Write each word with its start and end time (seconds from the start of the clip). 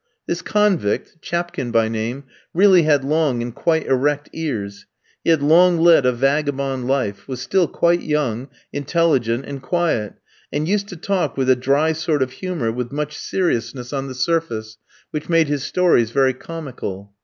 This 0.25 0.41
convict, 0.41 1.21
Chapkin 1.21 1.69
by 1.71 1.87
name, 1.87 2.23
really 2.55 2.81
had 2.81 3.03
long 3.05 3.43
and 3.43 3.53
quite 3.53 3.85
erect 3.85 4.31
ears. 4.33 4.87
He 5.23 5.29
had 5.29 5.43
long 5.43 5.77
led 5.77 6.07
a 6.07 6.11
vagabond 6.11 6.87
life, 6.87 7.27
was 7.27 7.39
still 7.39 7.67
quite 7.67 8.01
young, 8.01 8.49
intelligent, 8.73 9.45
and 9.45 9.61
quiet, 9.61 10.15
and 10.51 10.67
used 10.67 10.87
to 10.87 10.95
talk 10.95 11.37
with 11.37 11.51
a 11.51 11.55
dry 11.55 11.91
sort 11.91 12.23
of 12.23 12.31
humour 12.31 12.71
with 12.71 12.91
much 12.91 13.15
seriousness 13.15 13.93
on 13.93 14.07
the 14.07 14.15
surface, 14.15 14.79
which 15.11 15.29
made 15.29 15.47
his 15.47 15.61
stories 15.61 16.09
very 16.09 16.33
comical. 16.33 17.11